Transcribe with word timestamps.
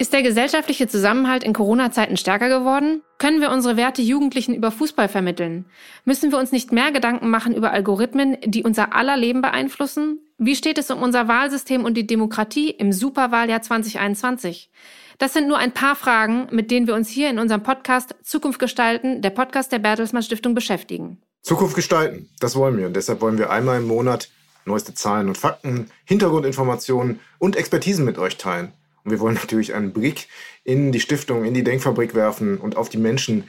Ist 0.00 0.14
der 0.14 0.22
gesellschaftliche 0.22 0.88
Zusammenhalt 0.88 1.44
in 1.44 1.52
Corona-Zeiten 1.52 2.16
stärker 2.16 2.48
geworden? 2.48 3.02
Können 3.18 3.42
wir 3.42 3.50
unsere 3.50 3.76
Werte 3.76 4.00
Jugendlichen 4.00 4.54
über 4.54 4.70
Fußball 4.70 5.10
vermitteln? 5.10 5.66
Müssen 6.06 6.32
wir 6.32 6.38
uns 6.38 6.52
nicht 6.52 6.72
mehr 6.72 6.90
Gedanken 6.90 7.28
machen 7.28 7.54
über 7.54 7.70
Algorithmen, 7.72 8.38
die 8.46 8.62
unser 8.62 8.94
aller 8.94 9.18
Leben 9.18 9.42
beeinflussen? 9.42 10.20
Wie 10.38 10.56
steht 10.56 10.78
es 10.78 10.90
um 10.90 11.02
unser 11.02 11.28
Wahlsystem 11.28 11.84
und 11.84 11.98
die 11.98 12.06
Demokratie 12.06 12.70
im 12.70 12.94
Superwahljahr 12.94 13.60
2021? 13.60 14.70
Das 15.18 15.34
sind 15.34 15.48
nur 15.48 15.58
ein 15.58 15.72
paar 15.72 15.96
Fragen, 15.96 16.48
mit 16.50 16.70
denen 16.70 16.86
wir 16.86 16.94
uns 16.94 17.10
hier 17.10 17.28
in 17.28 17.38
unserem 17.38 17.62
Podcast 17.62 18.14
Zukunft 18.22 18.58
gestalten, 18.58 19.20
der 19.20 19.28
Podcast 19.28 19.70
der 19.70 19.80
Bertelsmann 19.80 20.22
Stiftung 20.22 20.54
beschäftigen. 20.54 21.20
Zukunft 21.42 21.74
gestalten, 21.74 22.30
das 22.40 22.56
wollen 22.56 22.78
wir. 22.78 22.86
Und 22.86 22.96
deshalb 22.96 23.20
wollen 23.20 23.36
wir 23.36 23.50
einmal 23.50 23.76
im 23.76 23.86
Monat 23.86 24.30
neueste 24.64 24.94
Zahlen 24.94 25.28
und 25.28 25.36
Fakten, 25.36 25.90
Hintergrundinformationen 26.06 27.20
und 27.38 27.54
Expertisen 27.54 28.06
mit 28.06 28.16
euch 28.16 28.38
teilen. 28.38 28.72
Und 29.10 29.16
wir 29.16 29.20
wollen 29.22 29.34
natürlich 29.34 29.74
einen 29.74 29.92
Blick 29.92 30.28
in 30.62 30.92
die 30.92 31.00
Stiftung, 31.00 31.44
in 31.44 31.52
die 31.52 31.64
Denkfabrik 31.64 32.14
werfen 32.14 32.58
und 32.58 32.76
auf 32.76 32.88
die 32.88 32.96
Menschen, 32.96 33.42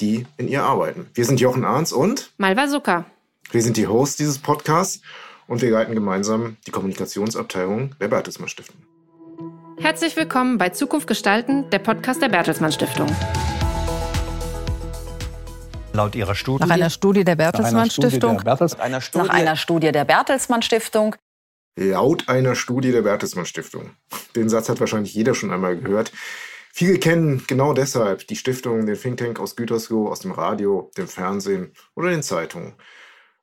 die 0.00 0.24
in 0.36 0.46
ihr 0.46 0.62
arbeiten. 0.62 1.10
Wir 1.14 1.24
sind 1.24 1.40
Jochen 1.40 1.64
Arns 1.64 1.92
und 1.92 2.30
Malva 2.38 2.68
Zucker. 2.68 3.06
Wir 3.50 3.60
sind 3.60 3.76
die 3.76 3.88
Hosts 3.88 4.18
dieses 4.18 4.38
Podcasts 4.38 5.02
und 5.48 5.62
wir 5.62 5.70
leiten 5.72 5.94
gemeinsam 5.94 6.58
die 6.64 6.70
Kommunikationsabteilung 6.70 7.96
der 8.00 8.06
Bertelsmann 8.06 8.48
Stiftung. 8.48 8.76
Herzlich 9.80 10.14
willkommen 10.14 10.58
bei 10.58 10.68
Zukunft 10.68 11.08
gestalten, 11.08 11.68
der 11.70 11.80
Podcast 11.80 12.22
der 12.22 12.28
Bertelsmann 12.28 12.70
Stiftung. 12.70 13.08
Laut 15.92 16.14
ihrer 16.14 16.36
Studie. 16.36 16.62
Nach 16.62 16.70
einer 16.72 16.88
Studie 16.88 17.24
der 17.24 17.34
Bertelsmann 17.34 17.90
Stiftung. 17.90 18.40
Nach 18.44 19.28
einer 19.28 19.56
Studie 19.56 19.90
der 19.90 20.04
Bertelsmann 20.04 20.62
Stiftung 20.62 21.16
Laut 21.76 22.28
einer 22.28 22.54
Studie 22.54 22.92
der 22.92 23.02
Bertelsmann 23.02 23.46
Stiftung. 23.46 23.90
Den 24.34 24.48
Satz 24.48 24.68
hat 24.68 24.80
wahrscheinlich 24.80 25.14
jeder 25.14 25.34
schon 25.34 25.50
einmal 25.50 25.78
gehört. 25.78 26.12
Viele 26.72 26.98
kennen 26.98 27.44
genau 27.46 27.72
deshalb 27.72 28.26
die 28.26 28.36
Stiftung, 28.36 28.86
den 28.86 28.98
Think 29.00 29.18
Tank 29.18 29.40
aus 29.40 29.56
Gütersloh, 29.56 30.08
aus 30.08 30.20
dem 30.20 30.32
Radio, 30.32 30.90
dem 30.96 31.08
Fernsehen 31.08 31.72
oder 31.94 32.10
den 32.10 32.22
Zeitungen. 32.22 32.74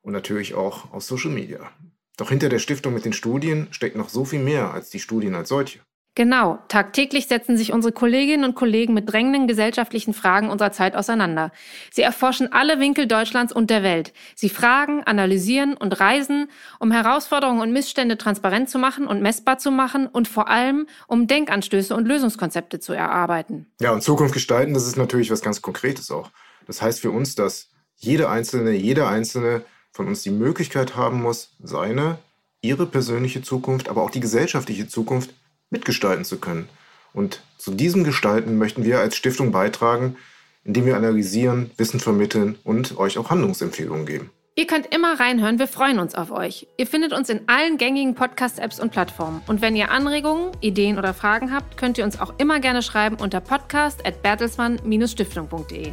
Und 0.00 0.12
natürlich 0.12 0.54
auch 0.54 0.92
aus 0.92 1.06
Social 1.06 1.30
Media. 1.30 1.70
Doch 2.16 2.30
hinter 2.30 2.48
der 2.48 2.58
Stiftung 2.58 2.94
mit 2.94 3.04
den 3.04 3.12
Studien 3.12 3.68
steckt 3.70 3.96
noch 3.96 4.08
so 4.08 4.24
viel 4.24 4.40
mehr 4.40 4.72
als 4.72 4.90
die 4.90 5.00
Studien 5.00 5.34
als 5.34 5.48
solche. 5.48 5.80
Genau, 6.18 6.58
tagtäglich 6.66 7.28
setzen 7.28 7.56
sich 7.56 7.72
unsere 7.72 7.92
Kolleginnen 7.92 8.42
und 8.42 8.56
Kollegen 8.56 8.92
mit 8.92 9.12
drängenden 9.12 9.46
gesellschaftlichen 9.46 10.12
Fragen 10.12 10.50
unserer 10.50 10.72
Zeit 10.72 10.96
auseinander. 10.96 11.52
Sie 11.92 12.02
erforschen 12.02 12.52
alle 12.52 12.80
Winkel 12.80 13.06
Deutschlands 13.06 13.52
und 13.52 13.70
der 13.70 13.84
Welt. 13.84 14.12
Sie 14.34 14.48
fragen, 14.48 15.04
analysieren 15.04 15.76
und 15.76 16.00
reisen, 16.00 16.50
um 16.80 16.90
Herausforderungen 16.90 17.60
und 17.60 17.72
Missstände 17.72 18.18
transparent 18.18 18.68
zu 18.68 18.80
machen 18.80 19.06
und 19.06 19.22
messbar 19.22 19.58
zu 19.58 19.70
machen 19.70 20.08
und 20.08 20.26
vor 20.26 20.48
allem, 20.48 20.88
um 21.06 21.28
Denkanstöße 21.28 21.94
und 21.94 22.08
Lösungskonzepte 22.08 22.80
zu 22.80 22.94
erarbeiten. 22.94 23.66
Ja, 23.80 23.92
und 23.92 24.02
Zukunft 24.02 24.34
gestalten, 24.34 24.74
das 24.74 24.88
ist 24.88 24.96
natürlich 24.96 25.30
was 25.30 25.40
ganz 25.40 25.62
Konkretes 25.62 26.10
auch. 26.10 26.32
Das 26.66 26.82
heißt 26.82 26.98
für 26.98 27.12
uns, 27.12 27.36
dass 27.36 27.68
jede 27.94 28.28
Einzelne, 28.28 28.72
jeder 28.72 29.06
Einzelne 29.06 29.62
von 29.92 30.08
uns 30.08 30.22
die 30.22 30.30
Möglichkeit 30.30 30.96
haben 30.96 31.22
muss, 31.22 31.52
seine, 31.62 32.18
ihre 32.60 32.86
persönliche 32.86 33.40
Zukunft, 33.40 33.88
aber 33.88 34.02
auch 34.02 34.10
die 34.10 34.18
gesellschaftliche 34.18 34.88
Zukunft 34.88 35.30
mitgestalten 35.70 36.24
zu 36.24 36.38
können. 36.38 36.68
Und 37.12 37.42
zu 37.56 37.72
diesem 37.72 38.04
Gestalten 38.04 38.58
möchten 38.58 38.84
wir 38.84 39.00
als 39.00 39.16
Stiftung 39.16 39.50
beitragen, 39.50 40.16
indem 40.64 40.86
wir 40.86 40.96
analysieren, 40.96 41.70
Wissen 41.76 42.00
vermitteln 42.00 42.56
und 42.64 42.96
euch 42.98 43.18
auch 43.18 43.30
Handlungsempfehlungen 43.30 44.06
geben. 44.06 44.30
Ihr 44.54 44.66
könnt 44.66 44.92
immer 44.92 45.20
reinhören, 45.20 45.58
wir 45.60 45.68
freuen 45.68 46.00
uns 46.00 46.16
auf 46.16 46.32
euch. 46.32 46.66
Ihr 46.76 46.88
findet 46.88 47.12
uns 47.12 47.28
in 47.28 47.42
allen 47.46 47.78
gängigen 47.78 48.16
Podcast-Apps 48.16 48.80
und 48.80 48.90
Plattformen. 48.90 49.40
Und 49.46 49.62
wenn 49.62 49.76
ihr 49.76 49.92
Anregungen, 49.92 50.50
Ideen 50.60 50.98
oder 50.98 51.14
Fragen 51.14 51.52
habt, 51.52 51.76
könnt 51.76 51.96
ihr 51.96 52.04
uns 52.04 52.20
auch 52.20 52.34
immer 52.38 52.58
gerne 52.58 52.82
schreiben 52.82 53.18
unter 53.20 53.40
podcast.bertelsmann-stiftung.de. 53.40 55.92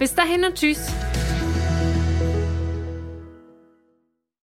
Bis 0.00 0.16
dahin 0.16 0.44
und 0.44 0.56
tschüss! 0.56 0.88